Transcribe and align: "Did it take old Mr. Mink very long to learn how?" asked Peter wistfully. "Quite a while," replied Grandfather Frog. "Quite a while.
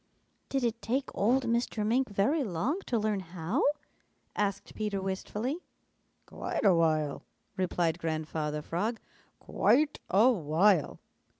"Did 0.49 0.63
it 0.63 0.81
take 0.81 1.15
old 1.15 1.45
Mr. 1.45 1.85
Mink 1.85 2.09
very 2.09 2.43
long 2.43 2.79
to 2.87 2.97
learn 2.97 3.19
how?" 3.19 3.61
asked 4.35 4.73
Peter 4.73 4.99
wistfully. 4.99 5.59
"Quite 6.25 6.65
a 6.65 6.73
while," 6.73 7.21
replied 7.55 7.99
Grandfather 7.99 8.63
Frog. 8.63 8.99
"Quite 9.37 9.99
a 10.09 10.31
while. 10.31 10.97